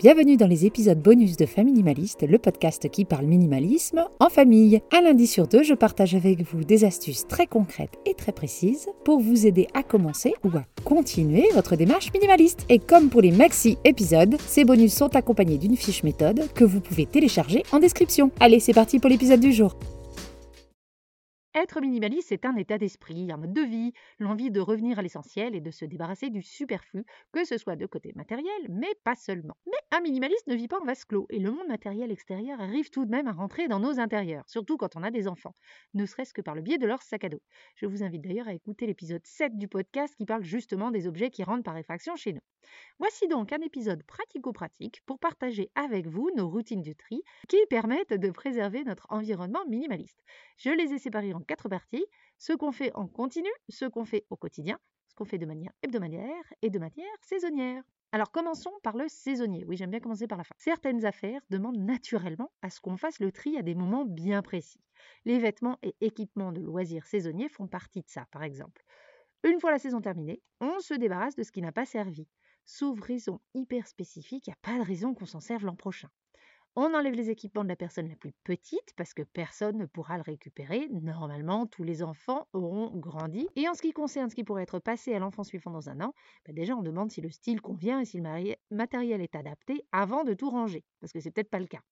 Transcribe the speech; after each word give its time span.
Bienvenue 0.00 0.36
dans 0.36 0.46
les 0.46 0.64
épisodes 0.64 1.02
bonus 1.02 1.36
de 1.36 1.44
Minimaliste, 1.60 2.22
le 2.22 2.38
podcast 2.38 2.88
qui 2.88 3.04
parle 3.04 3.26
minimalisme 3.26 4.04
en 4.20 4.28
famille. 4.28 4.80
Un 4.96 5.00
lundi 5.00 5.26
sur 5.26 5.48
deux, 5.48 5.64
je 5.64 5.74
partage 5.74 6.14
avec 6.14 6.40
vous 6.42 6.62
des 6.62 6.84
astuces 6.84 7.26
très 7.26 7.48
concrètes 7.48 7.98
et 8.06 8.14
très 8.14 8.30
précises 8.30 8.86
pour 9.04 9.18
vous 9.18 9.44
aider 9.44 9.66
à 9.74 9.82
commencer 9.82 10.34
ou 10.44 10.56
à 10.56 10.62
continuer 10.84 11.48
votre 11.52 11.74
démarche 11.74 12.12
minimaliste. 12.12 12.64
Et 12.68 12.78
comme 12.78 13.08
pour 13.08 13.22
les 13.22 13.32
maxi 13.32 13.76
épisodes, 13.82 14.36
ces 14.46 14.64
bonus 14.64 14.94
sont 14.94 15.16
accompagnés 15.16 15.58
d'une 15.58 15.76
fiche 15.76 16.04
méthode 16.04 16.44
que 16.54 16.62
vous 16.62 16.80
pouvez 16.80 17.06
télécharger 17.06 17.64
en 17.72 17.80
description. 17.80 18.30
Allez, 18.38 18.60
c'est 18.60 18.74
parti 18.74 19.00
pour 19.00 19.10
l'épisode 19.10 19.40
du 19.40 19.52
jour. 19.52 19.74
Être 21.54 21.80
minimaliste, 21.80 22.28
c'est 22.28 22.44
un 22.44 22.54
état 22.56 22.76
d'esprit, 22.76 23.32
un 23.32 23.38
mode 23.38 23.54
de 23.54 23.62
vie, 23.62 23.94
l'envie 24.18 24.50
de 24.50 24.60
revenir 24.60 24.98
à 24.98 25.02
l'essentiel 25.02 25.54
et 25.54 25.62
de 25.62 25.70
se 25.70 25.86
débarrasser 25.86 26.28
du 26.28 26.42
superflu, 26.42 27.04
que 27.32 27.44
ce 27.44 27.56
soit 27.56 27.74
de 27.74 27.86
côté 27.86 28.12
matériel, 28.14 28.66
mais 28.68 28.94
pas 29.02 29.14
seulement. 29.14 29.56
Mais 29.66 29.78
un 29.90 30.00
minimaliste 30.00 30.46
ne 30.46 30.54
vit 30.54 30.68
pas 30.68 30.78
en 30.78 30.84
vase 30.84 31.06
clos, 31.06 31.26
et 31.30 31.38
le 31.38 31.50
monde 31.50 31.66
matériel 31.66 32.12
extérieur 32.12 32.60
arrive 32.60 32.90
tout 32.90 33.06
de 33.06 33.10
même 33.10 33.28
à 33.28 33.32
rentrer 33.32 33.66
dans 33.66 33.80
nos 33.80 33.98
intérieurs, 33.98 34.46
surtout 34.46 34.76
quand 34.76 34.94
on 34.94 35.02
a 35.02 35.10
des 35.10 35.26
enfants, 35.26 35.54
ne 35.94 36.04
serait-ce 36.04 36.34
que 36.34 36.42
par 36.42 36.54
le 36.54 36.60
biais 36.60 36.78
de 36.78 36.86
leur 36.86 37.02
sac 37.02 37.24
à 37.24 37.30
dos. 37.30 37.42
Je 37.76 37.86
vous 37.86 38.02
invite 38.02 38.22
d'ailleurs 38.22 38.48
à 38.48 38.54
écouter 38.54 38.86
l'épisode 38.86 39.24
7 39.24 39.56
du 39.56 39.68
podcast 39.68 40.14
qui 40.16 40.26
parle 40.26 40.42
justement 40.42 40.90
des 40.90 41.06
objets 41.06 41.30
qui 41.30 41.44
rentrent 41.44 41.64
par 41.64 41.78
effraction 41.78 42.14
chez 42.14 42.34
nous. 42.34 42.40
Voici 42.98 43.26
donc 43.28 43.52
un 43.52 43.60
épisode 43.60 44.02
pratico-pratique 44.02 45.00
pour 45.06 45.18
partager 45.18 45.70
avec 45.74 46.06
vous 46.06 46.30
nos 46.36 46.48
routines 46.48 46.82
du 46.82 46.94
tri 46.94 47.22
qui 47.48 47.56
permettent 47.70 48.12
de 48.12 48.30
préserver 48.30 48.84
notre 48.84 49.06
environnement 49.08 49.64
minimaliste. 49.66 50.22
Je 50.58 50.70
les 50.70 50.92
ai 50.92 50.98
séparés 50.98 51.32
quatre 51.40 51.68
parties, 51.68 52.06
ce 52.38 52.52
qu'on 52.52 52.72
fait 52.72 52.92
en 52.94 53.06
continu, 53.06 53.50
ce 53.68 53.84
qu'on 53.84 54.04
fait 54.04 54.26
au 54.30 54.36
quotidien, 54.36 54.78
ce 55.08 55.14
qu'on 55.14 55.24
fait 55.24 55.38
de 55.38 55.46
manière 55.46 55.72
hebdomadaire 55.82 56.52
et 56.62 56.70
de 56.70 56.78
manière 56.78 57.06
saisonnière. 57.22 57.82
Alors 58.10 58.30
commençons 58.30 58.72
par 58.82 58.96
le 58.96 59.06
saisonnier. 59.08 59.64
Oui, 59.66 59.76
j'aime 59.76 59.90
bien 59.90 60.00
commencer 60.00 60.26
par 60.26 60.38
la 60.38 60.44
fin. 60.44 60.54
Certaines 60.56 61.04
affaires 61.04 61.42
demandent 61.50 61.76
naturellement 61.76 62.50
à 62.62 62.70
ce 62.70 62.80
qu'on 62.80 62.96
fasse 62.96 63.20
le 63.20 63.30
tri 63.32 63.58
à 63.58 63.62
des 63.62 63.74
moments 63.74 64.06
bien 64.06 64.40
précis. 64.40 64.80
Les 65.26 65.38
vêtements 65.38 65.78
et 65.82 65.94
équipements 66.00 66.52
de 66.52 66.62
loisirs 66.62 67.06
saisonniers 67.06 67.50
font 67.50 67.66
partie 67.66 68.00
de 68.00 68.08
ça, 68.08 68.26
par 68.30 68.42
exemple. 68.42 68.82
Une 69.44 69.60
fois 69.60 69.70
la 69.70 69.78
saison 69.78 70.00
terminée, 70.00 70.42
on 70.60 70.80
se 70.80 70.94
débarrasse 70.94 71.36
de 71.36 71.42
ce 71.42 71.52
qui 71.52 71.60
n'a 71.60 71.70
pas 71.70 71.84
servi. 71.84 72.26
Sauf 72.64 72.98
raison 73.00 73.40
hyper 73.54 73.86
spécifique, 73.86 74.46
il 74.46 74.50
n'y 74.50 74.54
a 74.54 74.62
pas 74.62 74.82
de 74.82 74.88
raison 74.88 75.14
qu'on 75.14 75.26
s'en 75.26 75.40
serve 75.40 75.64
l'an 75.64 75.76
prochain. 75.76 76.08
On 76.76 76.94
enlève 76.94 77.12
les 77.14 77.28
équipements 77.28 77.62
de 77.64 77.68
la 77.68 77.76
personne 77.76 78.08
la 78.08 78.16
plus 78.16 78.32
petite 78.44 78.94
parce 78.96 79.12
que 79.12 79.20
personne 79.22 79.76
ne 79.76 79.84
pourra 79.86 80.16
le 80.16 80.22
récupérer. 80.22 80.88
Normalement, 80.88 81.66
tous 81.66 81.82
les 81.82 82.02
enfants 82.02 82.48
auront 82.54 82.90
grandi. 82.96 83.48
Et 83.56 83.68
en 83.68 83.74
ce 83.74 83.82
qui 83.82 83.92
concerne 83.92 84.30
ce 84.30 84.34
qui 84.34 84.44
pourrait 84.44 84.62
être 84.62 84.78
passé 84.78 85.12
à 85.14 85.18
l'enfant 85.18 85.44
suivant 85.44 85.70
dans 85.72 85.90
un 85.90 86.00
an, 86.00 86.14
bah 86.46 86.52
déjà 86.54 86.74
on 86.74 86.82
demande 86.82 87.10
si 87.10 87.20
le 87.20 87.30
style 87.30 87.60
convient 87.60 88.00
et 88.00 88.04
si 88.06 88.16
le 88.18 88.54
matériel 88.70 89.20
est 89.20 89.34
adapté 89.36 89.86
avant 89.92 90.24
de 90.24 90.32
tout 90.34 90.48
ranger, 90.50 90.84
parce 91.00 91.12
que 91.12 91.20
c'est 91.20 91.30
peut-être 91.32 91.50
pas 91.50 91.60
le 91.60 91.66
cas. 91.66 91.82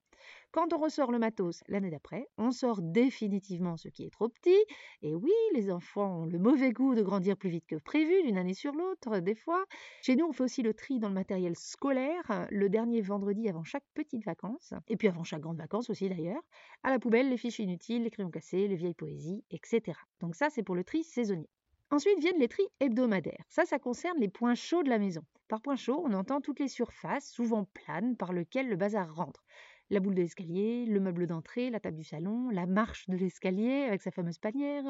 Quand 0.57 0.73
on 0.73 0.79
ressort 0.79 1.13
le 1.13 1.19
matos 1.19 1.63
l'année 1.69 1.91
d'après, 1.91 2.31
on 2.39 2.51
sort 2.51 2.81
définitivement 2.81 3.77
ce 3.77 3.89
qui 3.89 4.05
est 4.07 4.11
trop 4.11 4.31
petit. 4.31 4.57
Et 5.03 5.15
oui, 5.15 5.31
les 5.53 5.71
enfants 5.71 6.23
ont 6.23 6.25
le 6.25 6.39
mauvais 6.39 6.73
goût 6.73 6.95
de 6.95 7.03
grandir 7.03 7.37
plus 7.37 7.51
vite 7.51 7.67
que 7.67 7.77
prévu 7.77 8.23
d'une 8.23 8.39
année 8.39 8.55
sur 8.55 8.73
l'autre, 8.73 9.19
des 9.19 9.35
fois. 9.35 9.67
Chez 10.01 10.17
nous, 10.17 10.25
on 10.25 10.33
fait 10.33 10.45
aussi 10.45 10.63
le 10.63 10.73
tri 10.73 10.99
dans 10.99 11.09
le 11.09 11.15
matériel 11.15 11.57
scolaire 11.57 12.47
le 12.51 12.71
dernier 12.71 13.03
vendredi 13.03 13.51
avant 13.51 13.65
chaque 13.65 13.85
petite 13.93 14.25
vacances, 14.25 14.73
et 14.89 14.97
puis 14.97 15.09
avant 15.09 15.25
chaque 15.25 15.43
grande 15.43 15.59
vacances 15.59 15.91
aussi 15.91 16.09
d'ailleurs. 16.09 16.41
À 16.83 16.89
la 16.89 16.99
poubelle, 16.99 17.29
les 17.29 17.37
fiches 17.37 17.59
inutiles, 17.59 18.05
les 18.05 18.11
crayons 18.11 18.31
cassés, 18.31 18.67
les 18.67 18.77
vieilles 18.77 18.95
poésies, 18.95 19.45
etc. 19.51 19.99
Donc 20.21 20.37
ça, 20.37 20.49
c'est 20.49 20.63
pour 20.63 20.75
le 20.75 20.85
tri 20.85 21.05
saisonnier. 21.05 21.51
Ensuite 21.91 22.19
viennent 22.19 22.41
les 22.41 22.49
tris 22.49 22.67
hebdomadaires. 22.81 23.45
Ça, 23.51 23.67
ça 23.67 23.79
concerne 23.79 24.19
les 24.21 24.29
points 24.29 24.55
chauds 24.55 24.83
de 24.83 24.89
la 24.89 24.99
maison. 24.99 25.21
Par 25.49 25.61
point 25.61 25.77
chaud, 25.77 26.03
on 26.05 26.15
entend 26.15 26.41
toutes 26.41 26.59
les 26.61 26.67
surfaces, 26.67 27.31
souvent 27.31 27.67
planes, 27.75 28.17
par 28.17 28.33
lesquelles 28.33 28.69
le 28.69 28.75
bazar 28.77 29.15
rentre 29.15 29.45
la 29.91 30.01
boule 30.01 30.15
de 30.15 30.23
l'escalier, 30.23 30.85
le 30.87 31.01
meuble 31.01 31.27
d'entrée, 31.27 31.71
la 31.71 31.81
table 31.81 31.97
du 31.97 32.05
salon, 32.05 32.51
la 32.51 32.67
marche 32.67 33.09
de 33.09 33.17
l'escalier 33.17 33.85
avec 33.87 34.03
sa 34.03 34.11
fameuse 34.11 34.39
panière, 34.39 34.85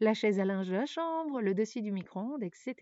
la 0.00 0.14
chaise 0.14 0.38
à 0.40 0.44
linge 0.44 0.68
de 0.68 0.74
la 0.74 0.86
chambre, 0.86 1.40
le 1.40 1.54
dessus 1.54 1.82
du 1.82 1.92
micro-ondes, 1.92 2.42
etc. 2.42 2.74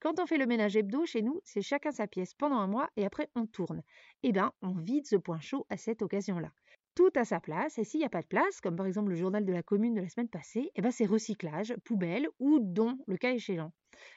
Quand 0.00 0.20
on 0.20 0.26
fait 0.26 0.38
le 0.38 0.46
ménage 0.46 0.76
hebdo 0.76 1.06
chez 1.06 1.22
nous, 1.22 1.40
c'est 1.44 1.62
chacun 1.62 1.92
sa 1.92 2.06
pièce 2.06 2.34
pendant 2.34 2.58
un 2.58 2.66
mois 2.66 2.88
et 2.96 3.04
après 3.04 3.28
on 3.34 3.46
tourne. 3.46 3.82
Eh 4.22 4.32
bien, 4.32 4.52
on 4.62 4.72
vide 4.72 5.06
ce 5.06 5.16
point 5.16 5.40
chaud 5.40 5.66
à 5.70 5.76
cette 5.76 6.02
occasion-là. 6.02 6.52
Tout 6.94 7.10
à 7.16 7.24
sa 7.24 7.40
place, 7.40 7.78
et 7.78 7.84
s'il 7.84 8.00
n'y 8.00 8.06
a 8.06 8.10
pas 8.10 8.20
de 8.20 8.26
place, 8.26 8.60
comme 8.60 8.76
par 8.76 8.86
exemple 8.86 9.10
le 9.10 9.16
journal 9.16 9.46
de 9.46 9.52
la 9.52 9.62
commune 9.62 9.94
de 9.94 10.00
la 10.02 10.08
semaine 10.08 10.28
passée, 10.28 10.70
eh 10.74 10.82
ben 10.82 10.90
c'est 10.90 11.06
recyclage, 11.06 11.74
poubelle 11.84 12.28
ou 12.38 12.58
don, 12.60 12.98
le 13.06 13.16
cas 13.16 13.32
échéant. 13.32 13.72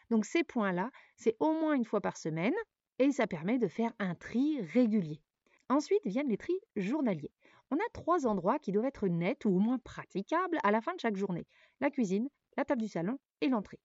Donc 0.09 0.25
ces 0.25 0.43
points-là, 0.43 0.91
c'est 1.15 1.37
au 1.39 1.53
moins 1.53 1.73
une 1.73 1.85
fois 1.85 2.01
par 2.01 2.17
semaine, 2.17 2.53
et 2.99 3.11
ça 3.11 3.27
permet 3.27 3.57
de 3.59 3.67
faire 3.67 3.93
un 3.99 4.15
tri 4.15 4.61
régulier. 4.61 5.21
Ensuite 5.69 6.05
viennent 6.05 6.29
les 6.29 6.37
tris 6.37 6.59
journaliers. 6.75 7.31
On 7.71 7.77
a 7.77 7.89
trois 7.93 8.27
endroits 8.27 8.59
qui 8.59 8.71
doivent 8.71 8.85
être 8.85 9.07
nets 9.07 9.45
ou 9.45 9.49
au 9.49 9.59
moins 9.59 9.79
praticables 9.79 10.59
à 10.63 10.69
la 10.69 10.79
fin 10.79 10.93
de 10.93 10.99
chaque 10.99 11.15
journée. 11.15 11.47
La 11.81 11.89
cuisine, 11.89 12.29
la 12.55 12.65
table 12.65 12.81
du 12.81 12.87
salon 12.87 13.17
et 13.41 13.49
l'entrée. 13.49 13.79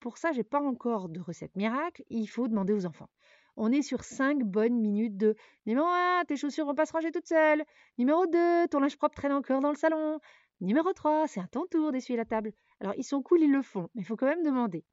Pour 0.00 0.16
ça, 0.16 0.32
j'ai 0.32 0.44
pas 0.44 0.60
encore 0.60 1.08
de 1.08 1.20
recette 1.20 1.54
miracle, 1.54 2.02
il 2.08 2.26
faut 2.26 2.48
demander 2.48 2.72
aux 2.72 2.86
enfants. 2.86 3.10
On 3.56 3.72
est 3.72 3.82
sur 3.82 4.04
5 4.04 4.42
bonnes 4.44 4.78
minutes 4.78 5.16
de 5.16 5.34
numéro 5.66 5.86
1, 5.86 6.24
tes 6.26 6.36
chaussures 6.36 6.64
vont 6.64 6.74
pas 6.74 6.86
se 6.86 6.92
ranger 6.92 7.10
toutes 7.10 7.26
seules. 7.26 7.64
Numéro 7.98 8.26
2, 8.26 8.68
ton 8.68 8.80
linge 8.80 8.96
propre 8.96 9.16
traîne 9.16 9.32
encore 9.32 9.60
dans 9.60 9.70
le 9.70 9.76
salon. 9.76 10.20
Numéro 10.60 10.92
3, 10.92 11.26
c'est 11.26 11.40
à 11.40 11.48
ton 11.48 11.66
tour 11.66 11.92
d'essuyer 11.92 12.16
la 12.16 12.24
table. 12.24 12.52
Alors 12.80 12.94
ils 12.96 13.04
sont 13.04 13.20
cool, 13.20 13.42
ils 13.42 13.52
le 13.52 13.62
font, 13.62 13.90
mais 13.94 14.02
il 14.02 14.04
faut 14.04 14.16
quand 14.16 14.26
même 14.26 14.44
demander. 14.44 14.84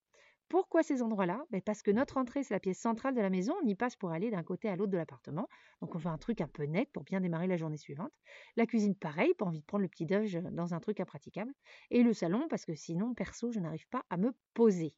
Pourquoi 0.47 0.83
ces 0.83 1.01
endroits-là? 1.01 1.43
Ben, 1.49 1.61
Parce 1.61 1.81
que 1.81 1.89
notre 1.89 2.17
entrée, 2.17 2.43
c'est 2.43 2.53
la 2.53 2.59
pièce 2.59 2.79
centrale 2.79 3.15
de 3.15 3.21
la 3.21 3.29
maison. 3.29 3.55
On 3.63 3.67
y 3.67 3.75
passe 3.75 3.95
pour 3.95 4.11
aller 4.11 4.29
d'un 4.29 4.43
côté 4.43 4.69
à 4.69 4.75
l'autre 4.75 4.91
de 4.91 4.97
l'appartement. 4.97 5.49
Donc 5.81 5.95
on 5.95 5.99
fait 5.99 6.09
un 6.09 6.19
truc 6.19 6.39
un 6.39 6.47
peu 6.47 6.63
net 6.63 6.89
pour 6.93 7.03
bien 7.03 7.19
démarrer 7.19 7.47
la 7.47 7.57
journée 7.57 7.77
suivante. 7.77 8.11
La 8.55 8.67
cuisine, 8.67 8.95
pareil, 8.95 9.33
pas 9.33 9.45
envie 9.45 9.61
de 9.61 9.65
prendre 9.65 9.81
le 9.81 9.87
petit 9.89 10.05
déj 10.05 10.39
dans 10.51 10.73
un 10.73 10.79
truc 10.79 10.99
impraticable. 10.99 11.51
Et 11.89 12.03
le 12.03 12.13
salon, 12.13 12.47
parce 12.47 12.65
que 12.65 12.75
sinon, 12.75 13.13
perso, 13.15 13.51
je 13.51 13.59
n'arrive 13.59 13.87
pas 13.89 14.03
à 14.09 14.17
me 14.17 14.33
poser. 14.53 14.93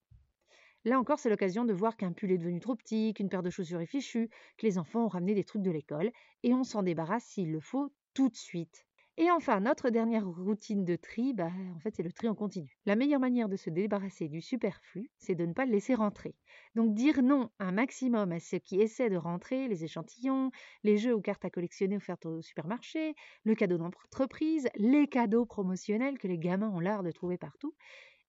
Là 0.84 1.00
encore, 1.00 1.20
c'est 1.20 1.30
l'occasion 1.30 1.66
de 1.66 1.74
voir 1.74 1.98
qu'un 1.98 2.14
pull 2.14 2.32
est 2.32 2.38
devenu 2.38 2.60
trop 2.60 2.76
petit, 2.76 3.14
qu'une 3.14 3.30
paire 3.30 3.44
de 3.44 3.50
chaussures 3.50 3.82
est 3.82 3.86
fichue, 3.86 4.30
que 4.58 4.66
les 4.66 4.78
enfants 4.78 5.06
ont 5.06 5.10
ramené 5.10 5.34
des 5.34 5.44
trucs 5.44 5.62
de 5.62 5.72
l'école, 5.72 6.12
et 6.44 6.54
on 6.54 6.64
s'en 6.64 6.84
débarrasse 6.84 7.26
s'il 7.26 7.52
le 7.52 7.60
faut 7.60 7.92
tout 8.14 8.30
de 8.30 8.36
suite. 8.36 8.87
Et 9.20 9.32
enfin, 9.32 9.60
notre 9.62 9.90
dernière 9.90 10.28
routine 10.28 10.86
de 10.86 10.96
tri, 10.96 11.34
bah, 11.34 11.50
en 11.76 11.80
fait, 11.80 11.96
c'est 11.96 12.04
le 12.04 12.12
tri 12.12 12.28
en 12.30 12.36
continu. 12.36 12.78
La 12.86 12.96
meilleure 12.96 13.20
manière 13.20 13.50
de 13.50 13.56
se 13.56 13.72
débarrasser 13.72 14.28
du 14.28 14.42
superflu, 14.42 15.10
c'est 15.18 15.34
de 15.34 15.46
ne 15.46 15.54
pas 15.54 15.66
le 15.66 15.72
laisser 15.72 15.96
rentrer. 15.96 16.36
Donc 16.76 16.94
dire 16.94 17.24
non 17.24 17.50
un 17.58 17.72
maximum 17.72 18.32
à 18.32 18.40
ceux 18.40 18.60
qui 18.60 18.80
essaient 18.80 19.10
de 19.10 19.18
rentrer, 19.18 19.68
les 19.68 19.84
échantillons, 19.84 20.52
les 20.84 20.98
jeux 20.98 21.16
ou 21.16 21.22
cartes 21.22 21.46
à 21.46 21.50
collectionner 21.50 21.98
offertes 21.98 22.28
au 22.28 22.42
supermarché, 22.44 23.16
le 23.44 23.56
cadeau 23.56 23.78
d'entreprise, 23.80 24.68
les 24.76 25.08
cadeaux 25.08 25.48
promotionnels 25.48 26.20
que 26.20 26.28
les 26.28 26.38
gamins 26.38 26.70
ont 26.70 26.80
l'art 26.80 27.02
de 27.04 27.12
trouver 27.12 27.40
partout. 27.40 27.74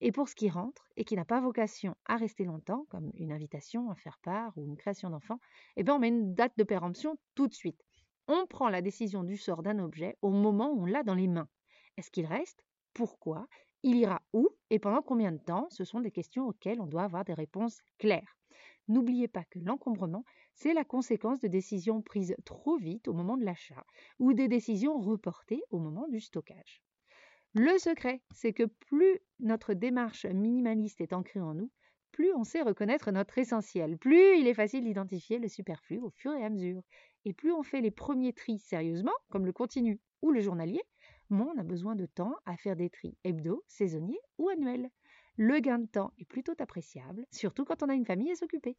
Et 0.00 0.12
pour 0.12 0.28
ce 0.28 0.34
qui 0.36 0.48
rentre 0.50 0.88
et 0.96 1.04
qui 1.04 1.16
n'a 1.16 1.24
pas 1.26 1.40
vocation 1.40 1.96
à 2.06 2.16
rester 2.16 2.44
longtemps, 2.44 2.86
comme 2.90 3.10
une 3.14 3.32
invitation 3.32 3.90
à 3.90 3.96
faire 3.96 4.18
part 4.22 4.52
ou 4.56 4.66
une 4.66 4.76
création 4.76 5.10
d'enfant, 5.10 5.40
eh 5.76 5.82
bien 5.84 5.96
on 5.96 6.00
met 6.00 6.08
une 6.08 6.34
date 6.34 6.56
de 6.58 6.64
péremption 6.64 7.18
tout 7.34 7.48
de 7.48 7.54
suite. 7.54 7.87
On 8.30 8.46
prend 8.46 8.68
la 8.68 8.82
décision 8.82 9.24
du 9.24 9.38
sort 9.38 9.62
d'un 9.62 9.78
objet 9.78 10.18
au 10.20 10.28
moment 10.28 10.70
où 10.70 10.82
on 10.82 10.86
l'a 10.86 11.02
dans 11.02 11.14
les 11.14 11.28
mains. 11.28 11.48
Est-ce 11.96 12.10
qu'il 12.10 12.26
reste? 12.26 12.62
Pourquoi? 12.92 13.48
Il 13.82 13.96
ira 13.96 14.20
où? 14.34 14.50
Et 14.68 14.78
pendant 14.78 15.00
combien 15.00 15.32
de 15.32 15.38
temps? 15.38 15.66
Ce 15.70 15.84
sont 15.84 16.00
des 16.00 16.10
questions 16.10 16.46
auxquelles 16.46 16.80
on 16.82 16.86
doit 16.86 17.04
avoir 17.04 17.24
des 17.24 17.32
réponses 17.32 17.80
claires. 17.98 18.36
N'oubliez 18.86 19.28
pas 19.28 19.44
que 19.44 19.58
l'encombrement, 19.58 20.24
c'est 20.54 20.74
la 20.74 20.84
conséquence 20.84 21.40
de 21.40 21.48
décisions 21.48 22.02
prises 22.02 22.36
trop 22.44 22.76
vite 22.76 23.08
au 23.08 23.14
moment 23.14 23.38
de 23.38 23.44
l'achat 23.44 23.84
ou 24.18 24.34
des 24.34 24.48
décisions 24.48 24.98
reportées 24.98 25.62
au 25.70 25.78
moment 25.78 26.06
du 26.08 26.20
stockage. 26.20 26.82
Le 27.54 27.78
secret, 27.78 28.22
c'est 28.34 28.52
que 28.52 28.64
plus 28.64 29.20
notre 29.40 29.72
démarche 29.72 30.26
minimaliste 30.26 31.00
est 31.00 31.14
ancrée 31.14 31.40
en 31.40 31.54
nous, 31.54 31.70
plus 32.12 32.32
on 32.34 32.44
sait 32.44 32.62
reconnaître 32.62 33.10
notre 33.10 33.38
essentiel, 33.38 33.98
plus 33.98 34.38
il 34.38 34.46
est 34.46 34.54
facile 34.54 34.84
d'identifier 34.84 35.38
le 35.38 35.48
superflu 35.48 35.98
au 35.98 36.10
fur 36.10 36.32
et 36.34 36.44
à 36.44 36.50
mesure. 36.50 36.82
Et 37.24 37.32
plus 37.32 37.52
on 37.52 37.62
fait 37.62 37.80
les 37.80 37.90
premiers 37.90 38.32
tris 38.32 38.58
sérieusement, 38.58 39.12
comme 39.30 39.46
le 39.46 39.52
continu 39.52 40.00
ou 40.22 40.30
le 40.30 40.40
journalier, 40.40 40.82
moins 41.30 41.52
on 41.54 41.60
a 41.60 41.64
besoin 41.64 41.94
de 41.94 42.06
temps 42.06 42.34
à 42.46 42.56
faire 42.56 42.76
des 42.76 42.90
tris 42.90 43.16
hebdo, 43.24 43.62
saisonniers 43.66 44.20
ou 44.38 44.48
annuels. 44.48 44.90
Le 45.36 45.60
gain 45.60 45.78
de 45.78 45.86
temps 45.86 46.12
est 46.18 46.24
plutôt 46.24 46.54
appréciable, 46.58 47.26
surtout 47.30 47.64
quand 47.64 47.82
on 47.82 47.88
a 47.88 47.94
une 47.94 48.06
famille 48.06 48.32
à 48.32 48.36
s'occuper. 48.36 48.76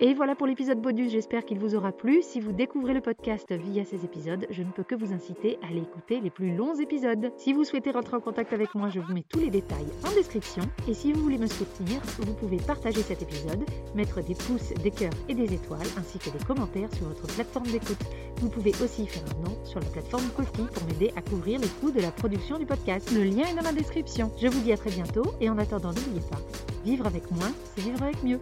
Et 0.00 0.14
voilà 0.14 0.34
pour 0.34 0.46
l'épisode 0.46 0.80
bonus, 0.80 1.12
j'espère 1.12 1.44
qu'il 1.44 1.58
vous 1.58 1.74
aura 1.74 1.92
plu. 1.92 2.22
Si 2.22 2.40
vous 2.40 2.52
découvrez 2.52 2.92
le 2.94 3.00
podcast 3.00 3.52
via 3.52 3.84
ces 3.84 4.04
épisodes, 4.04 4.46
je 4.50 4.62
ne 4.62 4.70
peux 4.70 4.82
que 4.82 4.94
vous 4.94 5.12
inciter 5.12 5.58
à 5.62 5.68
aller 5.68 5.82
écouter 5.82 6.20
les 6.20 6.30
plus 6.30 6.56
longs 6.56 6.74
épisodes. 6.74 7.30
Si 7.36 7.52
vous 7.52 7.62
souhaitez 7.62 7.92
rentrer 7.92 8.16
en 8.16 8.20
contact 8.20 8.52
avec 8.52 8.74
moi, 8.74 8.88
je 8.88 8.98
vous 8.98 9.12
mets 9.12 9.24
tous 9.28 9.38
les 9.38 9.50
détails 9.50 9.86
en 10.04 10.12
description. 10.12 10.62
Et 10.88 10.94
si 10.94 11.12
vous 11.12 11.22
voulez 11.22 11.38
me 11.38 11.46
soutenir, 11.46 12.00
vous 12.18 12.34
pouvez 12.34 12.56
partager 12.56 13.00
cet 13.02 13.22
épisode, 13.22 13.64
mettre 13.94 14.22
des 14.22 14.34
pouces, 14.34 14.72
des 14.82 14.90
cœurs 14.90 15.12
et 15.28 15.34
des 15.34 15.54
étoiles, 15.54 15.86
ainsi 15.96 16.18
que 16.18 16.30
des 16.30 16.44
commentaires 16.44 16.92
sur 16.94 17.06
votre 17.06 17.26
plateforme 17.34 17.66
d'écoute. 17.66 18.02
Vous 18.38 18.48
pouvez 18.48 18.72
aussi 18.82 19.06
faire 19.06 19.22
un 19.36 19.48
nom 19.48 19.56
sur 19.64 19.78
la 19.78 19.86
plateforme 19.86 20.28
Kofi 20.34 20.64
pour 20.74 20.84
m'aider 20.88 21.12
à 21.16 21.22
couvrir 21.22 21.60
les 21.60 21.68
coûts 21.80 21.92
de 21.92 22.00
la 22.00 22.10
production 22.10 22.58
du 22.58 22.66
podcast. 22.66 23.12
Le 23.12 23.22
lien 23.22 23.44
est 23.44 23.54
dans 23.54 23.62
la 23.62 23.72
description. 23.72 24.32
Je 24.40 24.48
vous 24.48 24.60
dis 24.62 24.72
à 24.72 24.76
très 24.76 24.90
bientôt 24.90 25.34
et 25.40 25.48
en 25.48 25.58
attendant, 25.58 25.90
n'oubliez 25.90 26.26
pas, 26.28 26.38
vivre 26.84 27.06
avec 27.06 27.30
moins, 27.30 27.52
c'est 27.76 27.82
vivre 27.82 28.02
avec 28.02 28.22
mieux. 28.24 28.40